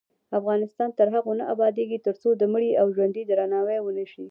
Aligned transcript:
افغانستان 0.39 0.89
تر 0.99 1.07
هغو 1.15 1.31
نه 1.39 1.45
ابادیږي، 1.53 1.97
ترڅو 2.07 2.29
د 2.35 2.43
مړي 2.53 2.71
او 2.81 2.87
ژوندي 2.95 3.23
درناوی 3.25 3.79
ونشي. 3.81 4.19